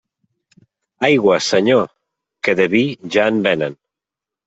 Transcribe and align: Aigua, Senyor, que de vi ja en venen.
Aigua, 1.09 1.37
Senyor, 1.49 1.87
que 2.47 2.59
de 2.63 2.69
vi 2.75 2.85
ja 3.19 3.31
en 3.37 3.43
venen. 3.51 3.83